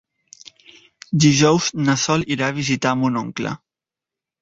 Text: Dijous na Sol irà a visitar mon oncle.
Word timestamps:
Dijous 1.27 1.69
na 1.83 1.97
Sol 2.07 2.27
irà 2.37 2.51
a 2.55 2.59
visitar 2.59 2.97
mon 3.05 3.25
oncle. 3.27 3.57